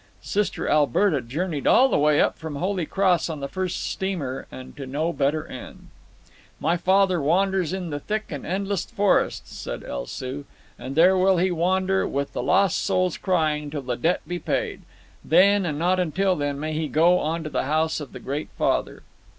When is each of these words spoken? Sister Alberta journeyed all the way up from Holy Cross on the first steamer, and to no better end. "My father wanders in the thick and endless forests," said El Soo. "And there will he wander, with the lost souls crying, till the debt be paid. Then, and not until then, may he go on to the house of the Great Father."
Sister 0.23 0.67
Alberta 0.67 1.21
journeyed 1.21 1.67
all 1.67 1.87
the 1.87 1.99
way 1.99 2.19
up 2.19 2.35
from 2.39 2.55
Holy 2.55 2.87
Cross 2.87 3.29
on 3.29 3.39
the 3.39 3.47
first 3.47 3.83
steamer, 3.83 4.47
and 4.51 4.75
to 4.75 4.87
no 4.87 5.13
better 5.13 5.45
end. 5.45 5.89
"My 6.59 6.75
father 6.75 7.21
wanders 7.21 7.71
in 7.71 7.91
the 7.91 7.99
thick 7.99 8.31
and 8.31 8.43
endless 8.43 8.83
forests," 8.83 9.53
said 9.55 9.83
El 9.83 10.07
Soo. 10.07 10.45
"And 10.79 10.95
there 10.95 11.15
will 11.15 11.37
he 11.37 11.51
wander, 11.51 12.07
with 12.07 12.33
the 12.33 12.41
lost 12.41 12.83
souls 12.83 13.15
crying, 13.15 13.69
till 13.69 13.83
the 13.83 13.95
debt 13.95 14.21
be 14.27 14.39
paid. 14.39 14.81
Then, 15.23 15.67
and 15.67 15.77
not 15.77 15.99
until 15.99 16.35
then, 16.35 16.59
may 16.59 16.73
he 16.73 16.87
go 16.87 17.19
on 17.19 17.43
to 17.43 17.49
the 17.51 17.65
house 17.65 17.99
of 17.99 18.11
the 18.11 18.19
Great 18.19 18.49
Father." 18.57 19.03